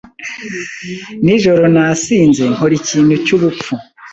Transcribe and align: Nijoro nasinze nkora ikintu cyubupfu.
Nijoro 1.23 1.63
nasinze 1.73 2.43
nkora 2.53 2.73
ikintu 2.81 3.13
cyubupfu. 3.25 3.73